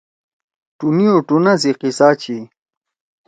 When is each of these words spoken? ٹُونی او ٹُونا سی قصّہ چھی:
ٹُونی 0.77 1.05
او 1.11 1.17
ٹُونا 1.27 1.53
سی 1.61 1.71
قصّہ 1.81 2.09
چھی: 2.21 2.37